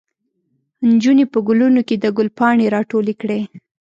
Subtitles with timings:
[0.89, 3.39] نجونې په ګلونو کې د ګل پاڼې راټولې کړې.